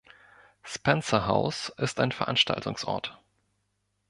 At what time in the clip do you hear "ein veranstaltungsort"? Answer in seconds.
1.99-3.21